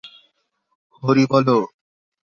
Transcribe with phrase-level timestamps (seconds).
[1.03, 1.57] হরি বলো!